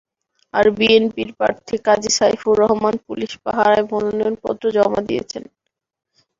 [0.53, 5.43] আর বিএনপির প্রার্থী কাজী সাইফুর রহমান পুলিশ পাহারায় মনোনয়নপত্র জমা দিয়েছেন।